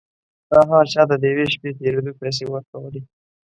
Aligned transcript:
تا 0.49 0.57
هغه 0.69 0.79
چا 0.93 1.01
ته 1.09 1.15
د 1.21 1.23
یوې 1.31 1.45
شپې 1.53 1.69
تېرېدو 1.79 2.11
پيسې 2.21 2.43
ورکولې. 2.47 3.01